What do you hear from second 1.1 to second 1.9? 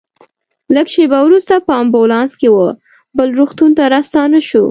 وروسته په